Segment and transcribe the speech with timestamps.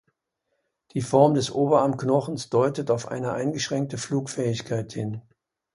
[0.93, 5.21] Die Form des Oberarmknochens deutet auf eine eingeschränkte Flugfähigkeit hin.